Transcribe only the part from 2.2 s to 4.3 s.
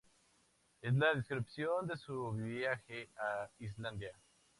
viaje a Islandia.